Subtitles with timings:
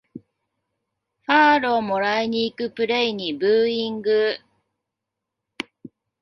[1.27, 4.35] ファールをもらいにいくプレイにブーイング